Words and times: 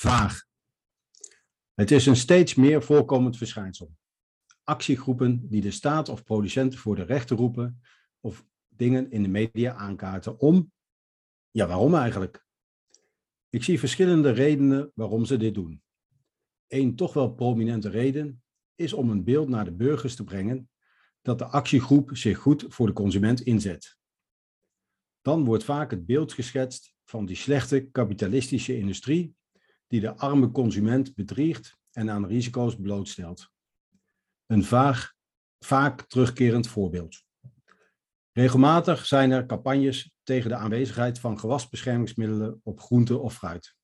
Vaag. 0.00 0.44
Het 1.74 1.90
is 1.90 2.06
een 2.06 2.16
steeds 2.16 2.54
meer 2.54 2.82
voorkomend 2.82 3.36
verschijnsel. 3.36 3.92
Actiegroepen 4.64 5.48
die 5.48 5.60
de 5.60 5.70
staat 5.70 6.08
of 6.08 6.24
producenten 6.24 6.78
voor 6.78 6.96
de 6.96 7.02
rechter 7.02 7.36
roepen 7.36 7.80
of 8.20 8.46
dingen 8.68 9.10
in 9.10 9.22
de 9.22 9.28
media 9.28 9.74
aankaarten 9.74 10.38
om, 10.38 10.72
ja 11.50 11.66
waarom 11.66 11.94
eigenlijk? 11.94 12.46
Ik 13.48 13.64
zie 13.64 13.78
verschillende 13.78 14.30
redenen 14.30 14.92
waarom 14.94 15.24
ze 15.24 15.36
dit 15.36 15.54
doen. 15.54 15.82
Een 16.66 16.96
toch 16.96 17.12
wel 17.12 17.34
prominente 17.34 17.88
reden 17.88 18.42
is 18.74 18.92
om 18.92 19.10
een 19.10 19.24
beeld 19.24 19.48
naar 19.48 19.64
de 19.64 19.74
burgers 19.74 20.14
te 20.14 20.24
brengen 20.24 20.70
dat 21.22 21.38
de 21.38 21.46
actiegroep 21.46 22.16
zich 22.16 22.38
goed 22.38 22.64
voor 22.68 22.86
de 22.86 22.92
consument 22.92 23.40
inzet. 23.40 23.98
Dan 25.22 25.44
wordt 25.44 25.64
vaak 25.64 25.90
het 25.90 26.06
beeld 26.06 26.32
geschetst 26.32 26.94
van 27.04 27.26
die 27.26 27.36
slechte 27.36 27.90
kapitalistische 27.90 28.76
industrie 28.76 29.38
die 29.90 30.00
de 30.00 30.16
arme 30.16 30.50
consument 30.50 31.14
bedriegt 31.14 31.78
en 31.90 32.10
aan 32.10 32.26
risico's 32.26 32.76
blootstelt. 32.76 33.50
Een 34.46 34.64
vaag, 34.64 35.14
vaak 35.58 36.02
terugkerend 36.02 36.68
voorbeeld. 36.68 37.24
Regelmatig 38.32 39.06
zijn 39.06 39.30
er 39.30 39.46
campagnes 39.46 40.14
tegen 40.22 40.50
de 40.50 40.56
aanwezigheid 40.56 41.18
van 41.18 41.38
gewasbeschermingsmiddelen 41.38 42.60
op 42.62 42.80
groente 42.80 43.18
of 43.18 43.34
fruit. 43.34 43.76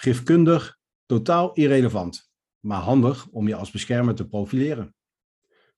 Gifkundig, 0.00 0.78
totaal 1.06 1.52
irrelevant, 1.52 2.30
maar 2.60 2.80
handig 2.80 3.28
om 3.28 3.48
je 3.48 3.54
als 3.54 3.70
beschermer 3.70 4.14
te 4.14 4.28
profileren. 4.28 4.94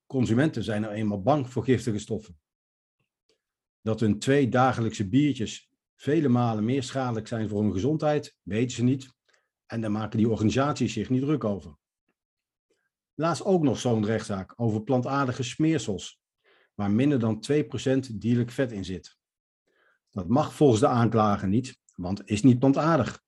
Consumenten 0.07 0.65
zijn 0.65 0.85
er 0.85 0.91
eenmaal 0.91 1.23
bang 1.23 1.51
voor 1.51 1.65
giftige 1.65 1.99
stoffen. 1.99 2.41
Dat 3.81 4.01
hun 4.01 4.19
twee 4.19 4.49
dagelijkse 4.49 5.09
biertjes 5.09 5.68
vele 5.99 6.29
malen 6.29 6.65
meer 6.65 6.83
schadelijk 6.83 7.27
zijn 7.27 7.49
voor 7.49 7.63
hun 7.63 7.73
gezondheid, 7.73 8.37
weten 8.43 8.77
ze 8.77 8.83
niet. 8.83 9.17
En 9.67 9.81
daar 9.81 9.91
maken 9.91 10.19
die 10.19 10.29
organisaties 10.29 10.93
zich 10.93 11.11
niet 11.11 11.23
druk 11.23 11.45
over. 11.45 11.79
Laatst 13.15 13.45
ook 13.45 13.63
nog 13.63 13.79
zo'n 13.79 14.05
rechtszaak 14.05 14.53
over 14.57 14.83
plantaardige 14.83 15.43
smeersels, 15.43 16.21
waar 16.75 16.91
minder 16.91 17.19
dan 17.19 17.45
2% 17.53 18.15
dierlijk 18.15 18.51
vet 18.51 18.73
in 18.73 18.85
zit. 18.85 19.17
Dat 20.11 20.29
mag 20.29 20.55
volgens 20.55 20.81
de 20.81 20.87
aanklager 20.87 21.49
niet, 21.49 21.79
want 21.95 22.29
is 22.29 22.43
niet 22.43 22.59
plantaardig. 22.59 23.23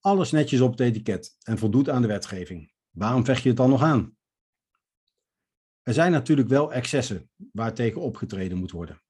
Alles 0.00 0.30
netjes 0.30 0.60
op 0.60 0.70
het 0.70 0.80
etiket 0.80 1.36
en 1.42 1.58
voldoet 1.58 1.88
aan 1.88 2.02
de 2.02 2.08
wetgeving. 2.08 2.72
Waarom 2.90 3.24
vecht 3.24 3.42
je 3.42 3.48
het 3.48 3.58
dan 3.58 3.70
nog 3.70 3.82
aan? 3.82 4.16
Er 5.82 5.94
zijn 5.94 6.12
natuurlijk 6.12 6.48
wel 6.48 6.72
excessen 6.72 7.30
waartegen 7.52 8.00
opgetreden 8.00 8.58
moet 8.58 8.70
worden. 8.70 9.02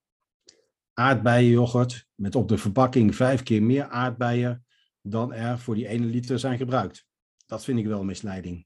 Aardbeienyoghurt 0.93 2.07
met 2.15 2.35
op 2.35 2.47
de 2.47 2.57
verpakking 2.57 3.15
vijf 3.15 3.43
keer 3.43 3.63
meer 3.63 3.87
aardbeien 3.87 4.65
dan 5.01 5.33
er 5.33 5.59
voor 5.59 5.75
die 5.75 5.87
ene 5.87 6.05
liter 6.05 6.39
zijn 6.39 6.57
gebruikt. 6.57 7.05
Dat 7.45 7.63
vind 7.63 7.79
ik 7.79 7.85
wel 7.85 8.03
misleiding. 8.03 8.65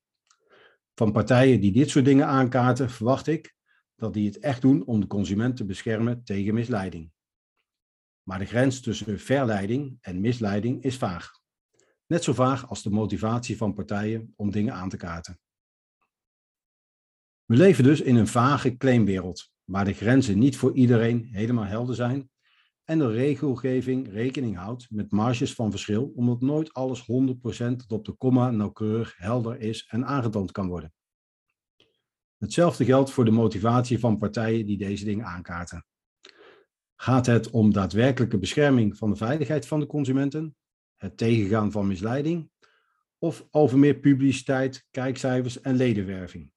Van 0.96 1.12
partijen 1.12 1.62
die 1.62 1.72
dit 1.72 1.90
soort 1.90 2.06
dingen 2.06 2.28
aankaarten, 2.28 2.90
verwacht 2.90 3.28
ik 3.28 3.56
dat 3.96 4.14
die 4.14 4.28
het 4.28 4.40
echt 4.40 4.62
doen 4.62 4.86
om 4.86 5.00
de 5.00 5.08
consument 5.08 5.58
te 5.58 5.66
beschermen 5.66 6.23
tegen 6.23 6.53
misleiding. 6.53 7.12
Maar 8.23 8.40
de 8.40 8.46
grens 8.46 8.81
tussen 8.81 9.20
verleiding 9.20 9.98
en 10.02 10.22
misleiding 10.22 10.84
is 10.84 10.98
vaag. 10.98 11.31
Net 12.08 12.23
zo 12.23 12.34
vaag 12.34 12.70
als 12.70 12.84
de 12.84 12.90
motivatie 12.90 13.58
van 13.58 13.73
partijen 13.73 14.34
om 14.36 14.52
dingen 14.52 14.73
aan 14.73 14.90
te 14.90 14.98
kaarten. 14.98 15.40
We 17.46 17.56
leven 17.56 17.84
dus 17.84 18.02
in 18.02 18.16
een 18.16 18.28
vage 18.28 18.78
claimwereld, 18.78 19.53
waar 19.66 19.86
de 19.86 19.94
grenzen 19.94 20.40
niet 20.40 20.58
voor 20.58 20.74
iedereen 20.74 21.28
helemaal 21.32 21.66
helder 21.66 21.96
zijn 21.96 22.30
en 22.84 22.98
de 22.98 23.12
regelgeving 23.12 24.12
rekening 24.12 24.56
houdt 24.56 24.88
met 24.90 25.12
marges 25.12 25.54
van 25.54 25.72
verschil, 25.72 26.12
omdat 26.16 26.42
nooit 26.42 26.74
alles 26.74 27.02
100% 27.02 27.06
tot 27.76 27.92
op 27.92 28.06
de 28.06 28.12
komma 28.12 28.52
nauwkeurig 28.52 29.16
helder 29.18 29.60
is 29.60 29.88
en 29.90 30.06
aangetoond 30.06 30.52
kan 30.52 30.68
worden. 30.68 30.94
Hetzelfde 32.38 32.86
geldt 32.86 33.12
voor 33.12 33.26
de 33.26 33.32
motivatie 33.32 34.00
van 34.00 34.18
partijen 34.18 34.66
die 34.66 34.78
deze 34.78 35.06
dingen 35.06 35.25
aankaarten. 35.25 35.86
Gaat 36.96 37.25
het 37.25 37.50
om 37.50 37.74
daadwerkelijke 37.74 38.38
bescherming 38.38 38.98
van 38.98 39.09
de 39.09 39.16
veiligheid 39.16 39.68
van 39.68 39.80
de 39.80 39.86
consumenten, 39.86 40.56
het 40.96 41.18
tegengaan 41.18 41.72
van 41.72 41.88
misleiding, 41.88 42.50
of 43.18 43.48
over 43.52 43.80
meer 43.80 43.96
publiciteit, 43.96 44.88
kijkcijfers 44.92 45.62
en 45.62 45.75
ledenwerving? 45.75 46.52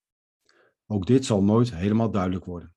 Ook 0.86 1.06
dit 1.06 1.24
zal 1.24 1.42
nooit 1.42 1.74
helemaal 1.74 2.10
duidelijk 2.10 2.44
worden. 2.44 2.76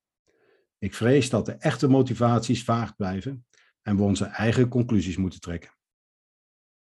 Ik 0.81 0.94
vrees 0.94 1.30
dat 1.30 1.46
de 1.46 1.52
echte 1.52 1.88
motivaties 1.88 2.64
vaag 2.64 2.96
blijven 2.96 3.46
en 3.81 3.96
we 3.96 4.03
onze 4.03 4.25
eigen 4.25 4.68
conclusies 4.68 5.18
moeten 5.18 5.40
trekken. 5.40 5.72